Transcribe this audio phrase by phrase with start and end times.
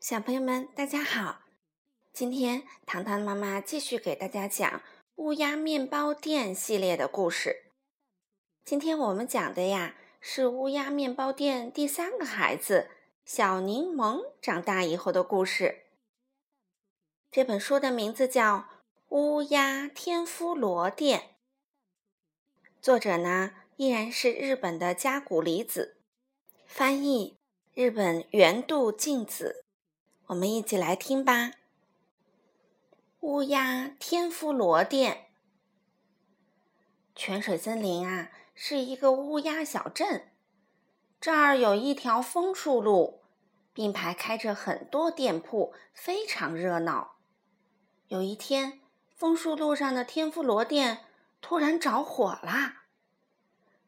[0.00, 1.42] 小朋友们，大家好！
[2.14, 4.66] 今天糖糖妈妈继续给大家讲
[5.16, 7.66] 《乌鸦面包店》系列的故事。
[8.64, 12.88] 今天我们讲的呀是乌鸦面包店第三个孩子
[13.26, 15.84] 小柠檬长大以后的故事。
[17.30, 18.56] 这本书的名字叫
[19.10, 21.20] 《乌鸦天妇罗店》，
[22.80, 25.98] 作者呢依然是日本的加古里子，
[26.64, 27.36] 翻译
[27.74, 29.66] 日本原度静子。
[30.30, 31.50] 我们一起来听吧。
[33.18, 35.26] 乌鸦天妇罗店，
[37.16, 40.30] 泉水森林啊，是一个乌鸦小镇。
[41.20, 43.22] 这儿有一条枫树路，
[43.72, 47.16] 并排开着很多店铺，非常热闹。
[48.06, 48.80] 有一天，
[49.16, 51.06] 枫树路上的天妇罗店
[51.40, 52.84] 突然着火啦。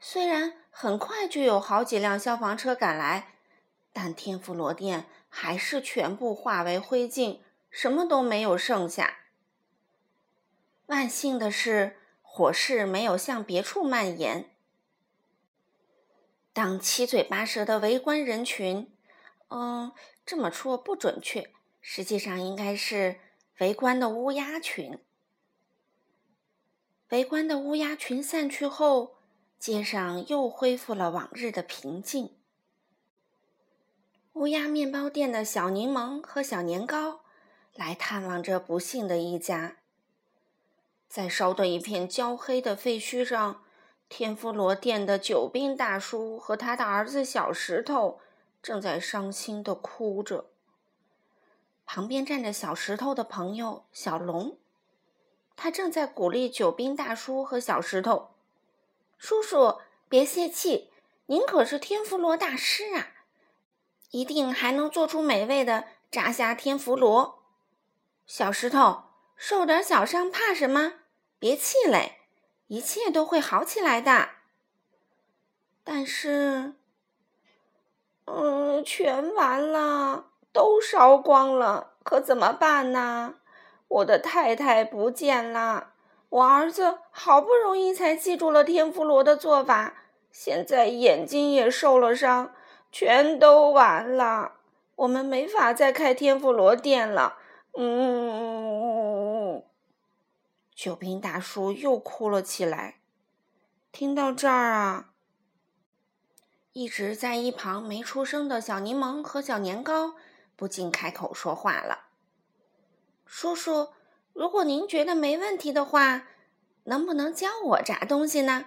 [0.01, 3.32] 虽然很快就有好几辆消防车赶来。
[3.93, 9.19] 但天妇罗店还是全部化为灰烬，什么都没有剩下。
[10.87, 14.51] 万幸的是，火势没有向别处蔓延。
[16.53, 18.93] 当七嘴八舌的围观人群，
[19.49, 19.93] 嗯，
[20.27, 21.51] 这么说不准确，
[21.81, 23.21] 实际上应该是
[23.61, 24.99] 围观的乌鸦群。
[27.09, 29.17] 围观的乌鸦群散去后，
[29.59, 32.37] 街上又恢复了往日的平静。
[34.35, 37.21] 乌鸦面包店的小柠檬和小年糕
[37.75, 39.77] 来探望这不幸的一家。
[41.07, 43.63] 在烧得一片焦黑的废墟上，
[44.09, 48.21] 天妇罗店的久兵大叔和他的儿子小石头
[48.63, 50.47] 正在伤心的哭着。
[51.85, 54.57] 旁边站着小石头的朋友小龙，
[55.55, 58.31] 他正在鼓励久兵大叔和小石头
[59.19, 60.91] ：“叔叔，别泄气，
[61.27, 63.09] 您可是天妇罗大师啊！”
[64.13, 67.43] 一定还能做出美味的炸虾天妇罗。
[68.27, 69.03] 小石头，
[69.37, 70.93] 受点小伤怕什么？
[71.39, 72.13] 别气馁，
[72.69, 74.29] 一切都会好起来的。
[75.83, 76.75] 但是，
[78.27, 83.35] 嗯，全完了，都烧光了，可怎么办呢？
[83.89, 85.95] 我的太太不见了，
[86.29, 89.95] 我儿子好不容易才记住了天妇罗的做法，
[90.31, 92.55] 现在眼睛也受了伤。
[92.93, 94.53] 全都完了，
[94.97, 97.39] 我们没法再开天妇罗店了。
[97.73, 99.65] 嗯，
[100.75, 102.99] 九兵大叔又哭了起来。
[103.91, 105.11] 听到这儿啊，
[106.75, 110.15] 一直在一旁没出声的小柠檬和小年糕
[110.55, 112.09] 不禁开口说话了
[113.25, 113.89] ：“叔叔，
[114.35, 116.29] 如果您觉得没问题的话，
[116.85, 118.67] 能不能教我炸东西呢？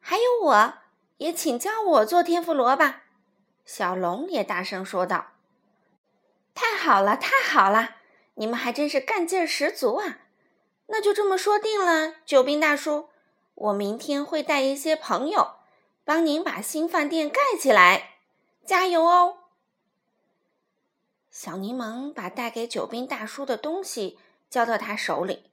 [0.00, 0.74] 还有我。”
[1.24, 3.04] 也请教我做天妇罗吧，
[3.64, 5.28] 小龙也大声说道
[6.54, 7.96] ：“太好了，太好了！
[8.34, 10.18] 你们还真是干劲儿十足啊！
[10.88, 13.08] 那就这么说定了，救兵大叔，
[13.54, 15.52] 我明天会带一些朋友
[16.04, 18.16] 帮您把新饭店盖起来，
[18.66, 19.38] 加油哦！”
[21.32, 24.18] 小柠檬把带给救兵大叔的东西
[24.50, 25.44] 交到他手里，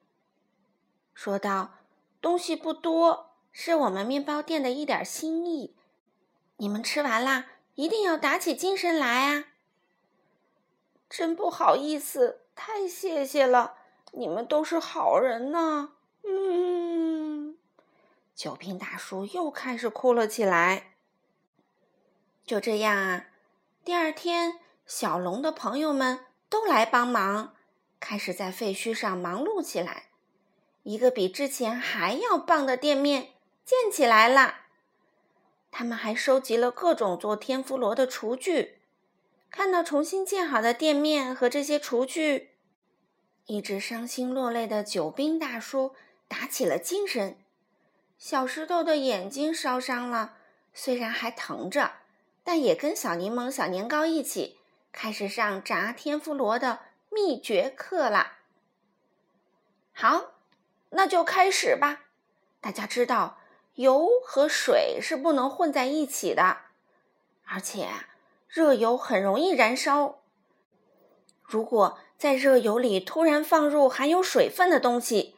[1.14, 1.76] 说道
[2.20, 5.76] ：“东西不多。”是我们面包店的一点心意，
[6.58, 9.46] 你们吃完啦，一定要打起精神来啊！
[11.10, 13.76] 真不好意思，太谢谢了，
[14.14, 15.94] 你们都是好人呢。
[16.24, 17.58] 嗯，
[18.34, 20.94] 酒瓶大叔又开始哭了起来。
[22.46, 23.26] 就这样啊，
[23.84, 27.54] 第二天，小龙的朋友们都来帮忙，
[28.00, 30.06] 开始在废墟上忙碌起来。
[30.84, 33.31] 一个比之前还要棒的店面。
[33.64, 34.56] 建起来了，
[35.72, 38.80] 他们还收集了各种做天妇罗的厨具。
[39.50, 42.52] 看到重新建好的店面和这些厨具，
[43.46, 45.94] 一直伤心落泪的久兵大叔
[46.28, 47.38] 打起了精神。
[48.18, 50.38] 小石头的眼睛烧伤了，
[50.74, 51.92] 虽然还疼着，
[52.44, 54.60] 但也跟小柠檬、小年糕一起
[54.92, 56.80] 开始上炸天妇罗的
[57.10, 58.38] 秘诀课了。
[59.92, 60.32] 好，
[60.92, 62.06] 那就开始吧。
[62.62, 63.40] 大家知道。
[63.82, 66.58] 油和水是不能混在一起的，
[67.46, 67.90] 而且
[68.48, 70.20] 热油很容易燃烧。
[71.42, 75.36] 如果在热油里突然放入含有水分的东西，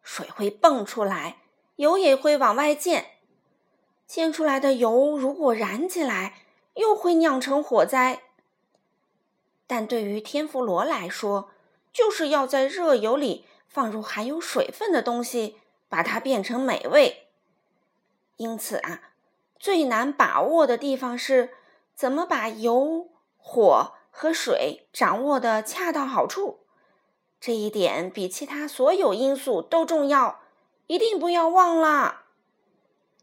[0.00, 1.38] 水会蹦出来，
[1.74, 3.06] 油也会往外溅。
[4.06, 8.22] 溅出来的油如果燃起来，又会酿成火灾。
[9.66, 11.50] 但对于天妇罗来说，
[11.92, 15.56] 就是要在热油里放入含有水分的东西，
[15.88, 17.25] 把它变成美味。
[18.36, 19.00] 因此啊，
[19.58, 21.54] 最难把握的地方是
[21.94, 26.66] 怎么把油、火和水掌握的恰到好处，
[27.40, 30.40] 这一点比其他所有因素都重要，
[30.86, 32.24] 一定不要忘了。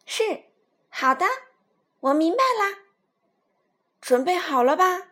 [0.05, 0.45] 是，
[0.89, 1.25] 好的，
[1.99, 2.79] 我明白啦。
[4.01, 5.07] 准备好了吧？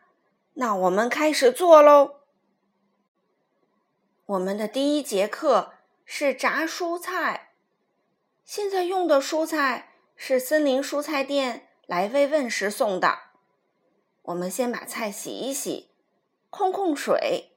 [0.56, 2.16] 那我们开始做喽。
[4.26, 7.54] 我们的第一节课是炸蔬菜。
[8.44, 9.91] 现在用的蔬菜
[10.24, 13.18] 是森林蔬菜店来慰问时送的。
[14.22, 15.90] 我们先把菜洗一洗，
[16.52, 17.54] 控控水，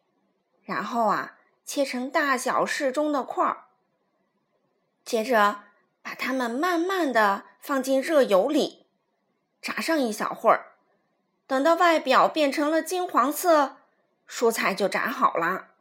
[0.63, 3.67] 然后啊，切成大小适中的块儿。
[5.05, 5.65] 接着
[6.01, 8.87] 把它们慢慢的放进热油里，
[9.61, 10.73] 炸上一小会儿。
[11.47, 13.77] 等到外表变成了金黄色，
[14.27, 15.73] 蔬菜就炸好了。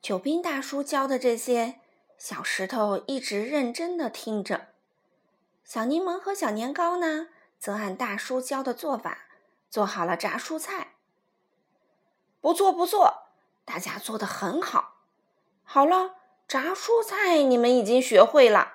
[0.00, 1.80] 九兵大叔教的这些，
[2.26, 4.68] 小石头一直认真的听着。
[5.62, 7.28] 小柠檬和小年糕呢，
[7.58, 9.26] 则按大叔教的做法
[9.68, 10.94] 做好了炸蔬菜。
[12.40, 13.24] 不错不错，
[13.66, 15.02] 大家做的很好。
[15.64, 16.14] 好了，
[16.48, 18.72] 炸蔬菜你们已经学会了。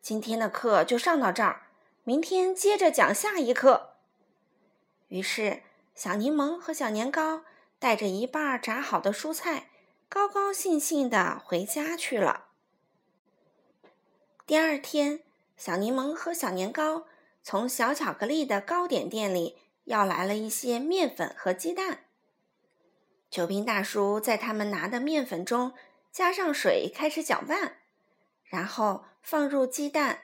[0.00, 1.66] 今天的课就上到这儿，
[2.04, 3.96] 明天接着讲下一课。
[5.08, 5.62] 于是，
[5.94, 7.42] 小柠檬和小年糕
[7.78, 9.68] 带着一半炸好的蔬菜，
[10.08, 12.46] 高高兴兴地回家去了。
[14.48, 15.20] 第二天，
[15.58, 17.04] 小柠檬和小年糕
[17.42, 22.06] 从小巧克力的糕点店里要来了一些面粉和鸡蛋。
[23.28, 25.74] 酒瓶大叔在他们拿的面粉中
[26.10, 27.76] 加上水，开始搅拌，
[28.44, 30.20] 然后放入鸡蛋，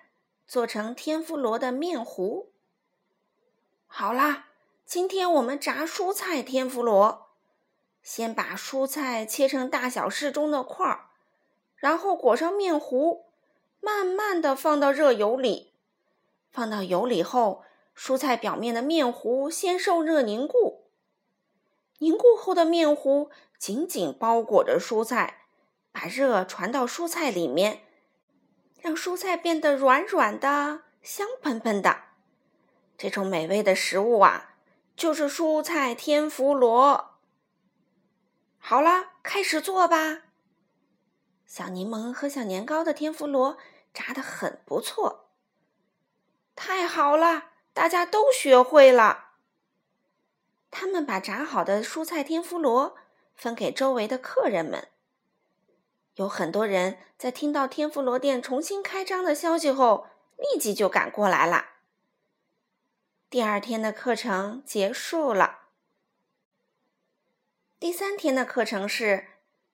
[0.46, 2.50] 做成天妇罗的面糊。
[3.86, 4.46] 好啦。
[4.86, 7.28] 今天我们炸蔬菜天妇罗，
[8.02, 11.10] 先把蔬菜切成大小适中的块儿，
[11.76, 13.26] 然后裹上面糊，
[13.84, 15.74] 慢慢的放到热油里。
[16.50, 17.64] 放到油里后，
[17.96, 20.86] 蔬菜表面的面糊先受热凝固，
[21.98, 25.42] 凝固后的面糊紧紧包裹着蔬菜，
[25.92, 27.82] 把热传到蔬菜里面，
[28.80, 32.02] 让蔬菜变得软软的、香喷喷的。
[32.96, 34.56] 这种美味的食物啊！
[34.96, 37.16] 就是蔬菜天妇罗。
[38.58, 40.22] 好了，开始做吧。
[41.44, 43.58] 小柠檬和小年糕的天妇罗
[43.94, 45.30] 炸的很不错。
[46.54, 49.30] 太好了，大家都学会了。
[50.70, 52.96] 他们把炸好的蔬菜天妇罗
[53.34, 54.88] 分给周围的客人们。
[56.16, 61.66] 有很多人在听到天妇罗店重新开张的消息后，立即就赶过来了。
[63.30, 65.60] 第二天的课程结束了。
[67.80, 69.26] 第三天的课程是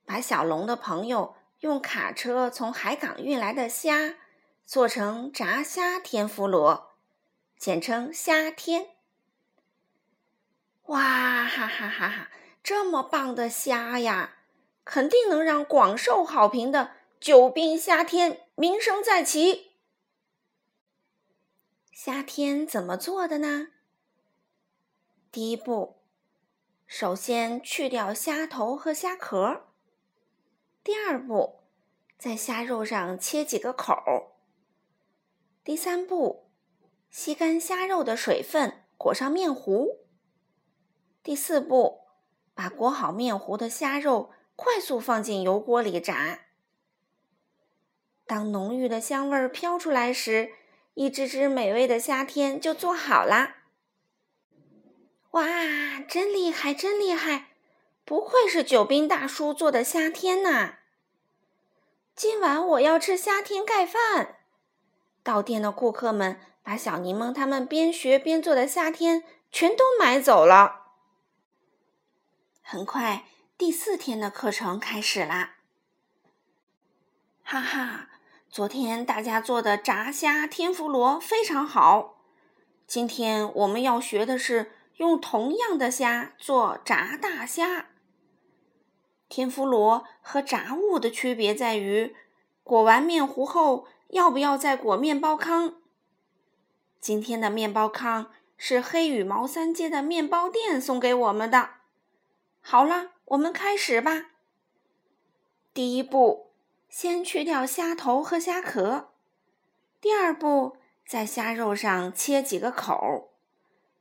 [0.07, 4.17] 把小龙的朋友用卡车从海港运来的虾
[4.65, 6.93] 做成炸虾天妇罗，
[7.59, 8.89] 简称虾天。
[10.87, 12.31] 哇哈哈哈哈！
[12.63, 14.39] 这么棒的虾呀，
[14.85, 19.73] 肯定能让广受好评的九兵虾天名声在起。
[21.93, 23.69] 虾天怎么做的呢？
[25.31, 25.99] 第一步，
[26.87, 29.67] 首先去掉虾头和虾壳。
[30.83, 31.61] 第二步，
[32.17, 34.33] 在虾肉上切几个口儿。
[35.63, 36.51] 第三步，
[37.11, 39.99] 吸干虾肉的水分，裹上面糊。
[41.23, 42.01] 第四步，
[42.55, 46.47] 把裹好面糊的虾肉快速放进油锅里炸。
[48.27, 50.53] 当浓郁的香味儿飘出来时，
[50.95, 53.57] 一只只美味的虾天就做好啦！
[55.33, 57.49] 哇，真厉害，真厉害！
[58.05, 60.79] 不愧是九兵大叔做的虾天呐！
[62.21, 64.37] 今晚我要吃虾天盖饭。
[65.23, 70.83] 到店的顾客们把小柠檬他们边学边做的虾天全都买走了。
[72.61, 73.25] 很快，
[73.57, 75.55] 第四天的课程开始啦！
[77.43, 78.09] 哈哈。
[78.51, 82.19] 昨天大家做的炸虾天妇罗非常好，
[82.87, 87.87] 今天我们要学的是用同样的虾做炸大虾。
[89.31, 92.15] 天妇罗和炸物的区别在于，
[92.63, 95.77] 裹完面糊后要不要再裹面包糠。
[97.01, 101.71] 今天的面包糠是黑羽毛三街的面包店送给我们的。
[102.61, 104.27] 好了，我们开始吧。
[105.73, 106.51] 第一步。
[106.91, 109.11] 先去掉虾头和虾壳。
[110.01, 113.31] 第二步，在虾肉上切几个口。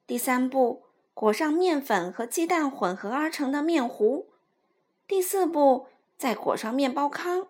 [0.07, 4.31] 第三步，裹上面粉和鸡蛋混合而成的面糊。
[5.10, 5.88] 第四步，
[6.20, 7.48] 再裹上面包糠。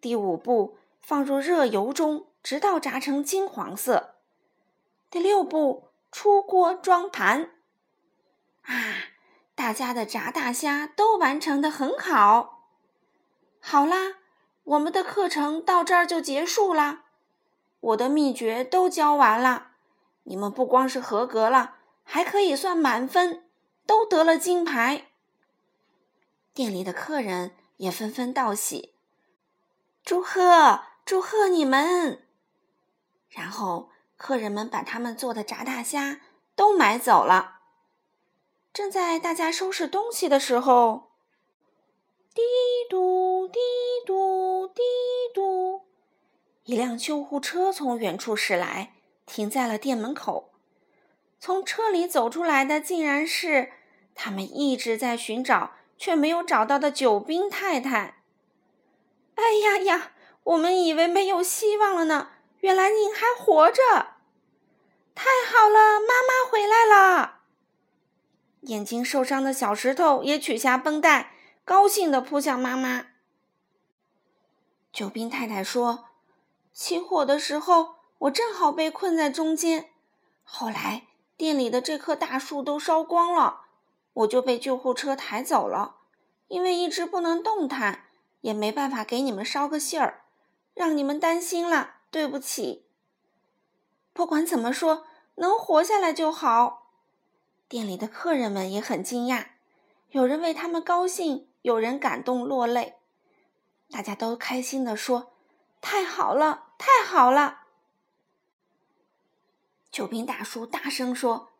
[0.00, 4.14] 第五步，放入热油中，直到炸成金黄色。
[5.10, 7.50] 第六步，出锅装盘。
[8.62, 8.72] 啊，
[9.54, 12.70] 大家的炸大虾都完成的很好。
[13.60, 14.14] 好啦，
[14.64, 17.04] 我们的课程到这儿就结束啦。
[17.80, 19.72] 我的秘诀都教完了，
[20.22, 21.74] 你们不光是合格了，
[22.04, 23.44] 还可以算满分，
[23.84, 25.07] 都得了金牌。
[26.58, 28.92] 店里的客人也纷纷道喜，
[30.02, 32.26] 祝贺祝贺你们！
[33.28, 36.20] 然后客人们把他们做的炸大虾
[36.56, 37.60] 都买走了。
[38.72, 41.12] 正在大家收拾东西的时候，
[42.34, 42.42] 滴
[42.90, 43.60] 嘟滴
[44.04, 44.82] 嘟滴
[45.32, 45.86] 嘟。
[46.64, 50.50] 一辆救护车从远处驶来，停在了店门口。
[51.38, 53.70] 从车里走出来的竟然是
[54.12, 58.22] 他们一直在寻找却没有找到的九兵太太。
[59.34, 60.12] 哎呀呀！
[60.44, 63.82] 我们以为没有希望了呢，原来您还活着！
[65.14, 67.40] 太好了，妈妈回来了。
[68.62, 71.34] 眼睛受伤的小石头也取下绷带，
[71.66, 73.08] 高兴地扑向妈妈。
[74.90, 76.06] 九兵太太说。
[76.72, 79.90] 起火的时候，我正好被困在中间。
[80.44, 83.66] 后来店里的这棵大树都烧光了，
[84.18, 85.96] 我就被救护车抬走了。
[86.48, 88.06] 因为一直不能动弹，
[88.40, 90.24] 也没办法给你们捎个信儿，
[90.74, 92.86] 让你们担心了，对不起。
[94.14, 96.86] 不管怎么说，能活下来就好。
[97.68, 99.48] 店里的客人们也很惊讶，
[100.08, 102.96] 有人为他们高兴，有人感动落泪。
[103.90, 105.34] 大家都开心地说
[105.82, 107.64] ：“太好了！”太好了！
[109.90, 111.50] 救兵大叔大声说：“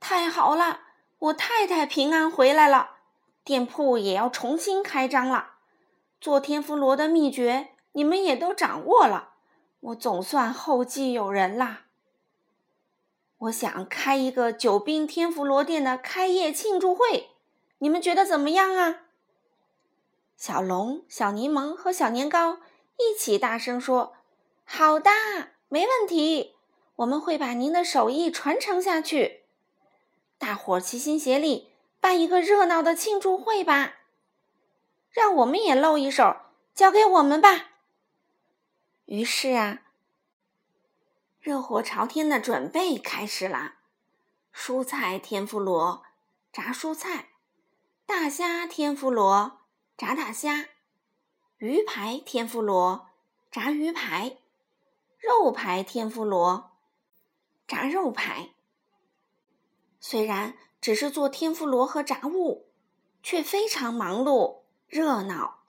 [0.00, 0.80] 太好了，
[1.24, 2.96] 我太太平安回来了，
[3.44, 5.52] 店铺也要重新开张了。
[6.20, 9.30] 做天妇罗的秘诀你们也都掌握了，
[9.80, 11.86] 我总算后继有人啦。
[13.38, 17.30] 我想开一个九兵天妇罗店的开业庆祝会，
[17.78, 19.04] 你们觉得怎么样啊？”
[20.36, 22.58] 小龙、小柠檬和小年糕
[22.98, 24.14] 一起大声说。
[24.64, 25.10] 好的，
[25.68, 26.56] 没问题。
[26.96, 29.43] 我们会把您的手艺传承下去。
[30.38, 33.94] 大伙儿齐心协力，办一个热闹的庆祝会吧。
[35.10, 36.36] 让我们也露一手，
[36.74, 37.70] 交给我们吧。
[39.06, 39.82] 于是啊，
[41.40, 43.76] 热火朝天的准备开始啦。
[44.54, 46.04] 蔬菜天妇罗，
[46.52, 47.26] 炸蔬菜；
[48.06, 49.60] 大虾天妇罗，
[49.96, 50.68] 炸大虾；
[51.58, 53.10] 鱼排天妇罗，
[53.50, 54.38] 炸鱼排。
[55.18, 56.72] 肉排天妇罗，
[57.66, 58.53] 炸肉排。
[60.06, 62.68] 虽然只是做天妇罗和炸物，
[63.22, 65.62] 却非常忙碌热闹。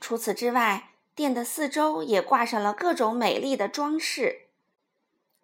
[0.00, 4.48] 除此之外，店的四周也挂上了各种美丽的装饰，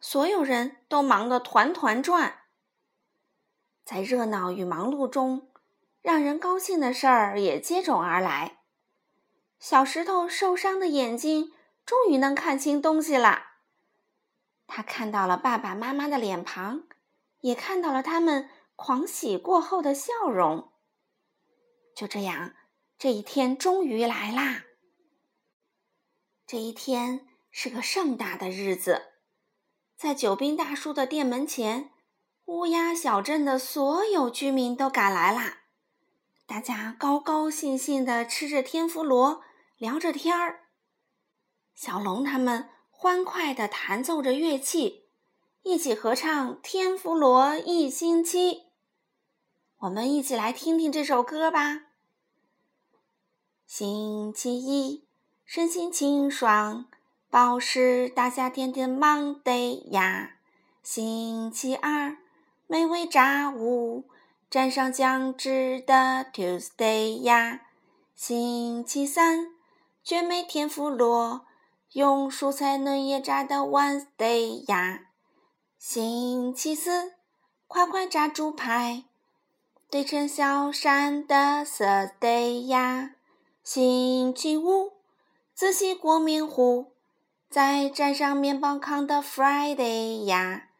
[0.01, 2.39] 所有人都忙得团团转。
[3.85, 5.51] 在热闹与忙碌中，
[6.01, 8.61] 让人高兴的事儿也接踵而来。
[9.59, 11.53] 小石头受伤的眼睛。
[11.85, 13.45] 终于能看清东西了。
[14.67, 16.83] 他看到了爸爸妈妈的脸庞，
[17.41, 20.73] 也看到了他们狂喜过后的笑容。
[21.95, 22.55] 就这样，
[22.99, 24.65] 这一天终于来啦。
[26.47, 29.15] 这一天是个盛大的日子，
[29.97, 31.91] 在九兵大叔的店门前，
[32.47, 35.59] 乌鸦小镇的所有居民都赶来啦。
[36.47, 39.43] 大家高高兴兴地吃着天妇罗，
[39.77, 40.69] 聊着天儿。
[41.75, 45.08] 小龙他们欢快地弹奏着乐器，
[45.69, 48.53] 一起合唱《天妇罗一星期》。
[49.81, 51.83] 我们一起来听听这首歌吧。
[53.67, 55.05] 星期一，
[55.45, 56.87] 身心清爽，
[57.29, 60.39] 饱食大夏天的 Monday 呀。
[60.83, 62.17] 星期二，
[62.67, 64.05] 美味炸物，
[64.49, 67.67] 沾上酱汁的 Tuesday 呀。
[68.15, 69.49] 星期三，
[70.03, 71.45] 绝美天妇罗。
[71.93, 75.08] 用蔬菜嫩叶炸的 Wednesday 呀，
[75.79, 77.13] 星期四
[77.69, 79.05] 快快炸猪排，
[79.89, 83.13] 对称小山的 Thursday 呀，
[83.63, 84.95] 星期五
[85.55, 86.95] 仔细过面糊，
[87.49, 90.71] 再蘸上面包糠的 Friday 呀，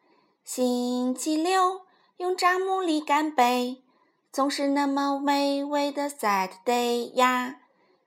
[0.43, 1.83] 星期六
[2.17, 3.85] 用炸牡蛎干杯，
[4.33, 7.61] 总是那么美味的 Saturday 呀，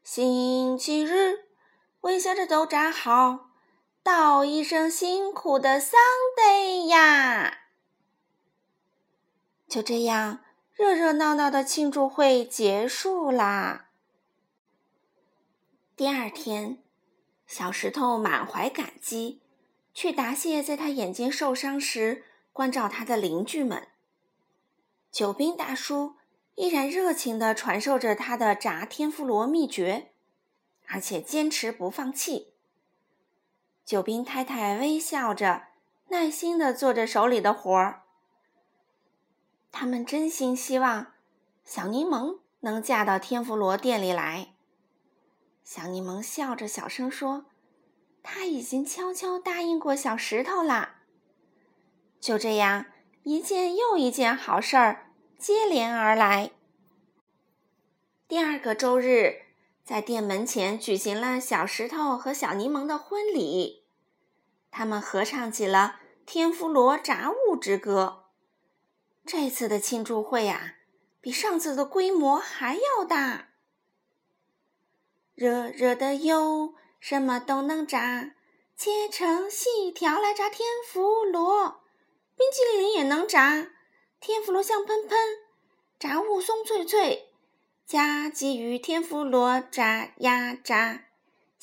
[0.04, 1.46] 星期日。
[2.02, 3.51] 微笑着都炸好，
[4.04, 7.66] 道一声辛苦的 Sunday 呀！
[9.68, 10.40] 就这样，
[10.74, 13.90] 热热闹闹的庆祝会结束啦。
[15.96, 16.82] 第二天，
[17.46, 19.44] 小石头满怀感激，
[19.94, 23.90] 去答谢在他眼睛受伤时关照他的邻居们。
[25.12, 26.16] 酒兵大叔
[26.56, 30.12] 依然热情地传授着他的炸天妇罗秘诀，
[30.88, 32.51] 而且坚持不放弃。
[33.92, 35.64] 九兵太太微笑着，
[36.08, 38.04] 耐心地做着手里的活儿。
[39.70, 41.08] 他们真心希望
[41.66, 44.54] 小柠檬能嫁到天妇罗店里来。
[45.66, 47.48] 小柠檬笑着小声说
[48.24, 51.02] ：“他已经悄悄答应过小石头啦。”
[52.22, 52.86] 就这样，
[53.24, 56.52] 一件又一件好事儿接连而来。
[58.30, 59.42] 第二个周日，
[59.84, 63.81] 在店门前举行了小石头和小柠檬的婚礼，
[64.72, 68.24] 他们合唱起了《天妇罗炸物之歌》。
[69.26, 70.78] 这次的庆祝会呀，
[71.20, 73.50] 比上次的规模还要大。
[75.36, 78.36] 热热的油，什么都能炸，
[78.76, 81.82] 切成细条来炸天妇罗。
[82.36, 83.68] 冰淇淋也能炸，
[84.20, 85.18] 天妇罗香喷喷，
[86.00, 87.28] 炸物松脆脆。
[87.86, 91.06] 加鲫鱼天妇罗炸呀炸，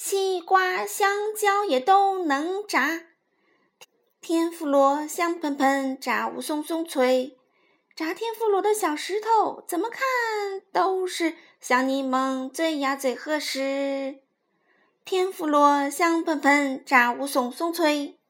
[0.01, 3.01] 西瓜香蕉也都能炸。
[4.21, 7.37] 天妇罗香喷喷，炸物松松脆。
[7.97, 10.01] 炸天妇罗的小石头，怎么看
[10.73, 14.21] 都是小柠檬最呀最合适。
[15.05, 18.21] 天妇罗香喷喷，炸物松松脆。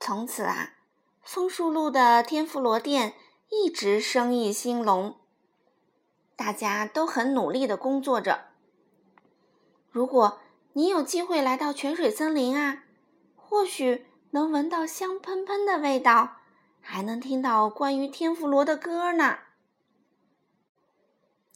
[0.00, 0.76] 从此啊，
[1.22, 3.12] 枫树路的天妇罗店
[3.50, 5.18] 一直生意兴隆，
[6.34, 8.46] 大家都很努力的工作着。
[9.90, 10.38] 如果
[10.72, 12.84] 你有机会来到泉水森林啊，
[13.36, 16.36] 或许能闻到香喷喷的味道。
[16.82, 19.38] 还能听到关于天妇罗的歌呢。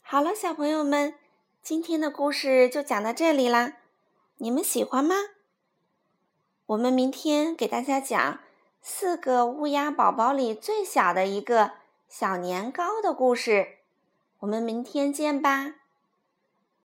[0.03, 1.15] 好了，小朋友们，
[1.63, 3.79] 今天的故事就讲到这里啦。
[4.37, 5.15] 你们喜欢吗？
[6.67, 8.41] 我们明天给大家讲
[8.83, 11.73] 四个乌鸦宝宝里最小的一个
[12.07, 13.79] 小年糕的故事。
[14.41, 15.77] 我们明天见吧。